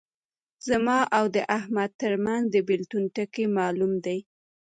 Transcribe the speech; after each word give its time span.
زما 0.67 0.99
او 1.17 1.25
د 1.35 1.37
احمد 1.57 1.91
ترمنځ 2.01 2.43
د 2.51 2.55
بېلتون 2.67 3.03
ټکی 3.15 3.45
معلوم 3.57 3.93
دی. 4.05 4.19